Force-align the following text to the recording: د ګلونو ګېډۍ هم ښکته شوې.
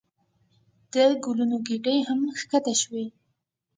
د 0.93 0.95
ګلونو 1.23 1.57
ګېډۍ 1.67 1.99
هم 2.07 2.19
ښکته 2.39 2.73
شوې. 2.81 3.05